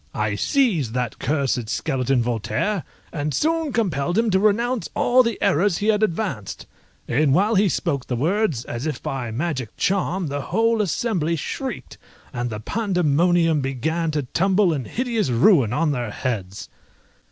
[0.15, 5.77] I seized that cursed skeleton Voltaire, and soon compelled him to renounce all the errors
[5.77, 6.65] he had advanced;
[7.07, 11.99] and while he spoke the words, as if by magic charm, the whole assembly shrieked,
[12.33, 16.67] and the pandemonium began to tumble in hideous ruin on their heads.